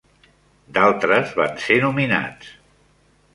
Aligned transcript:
D'altres 0.77 1.35
van 1.41 1.53
ser 1.67 1.79
nominats. 1.85 2.49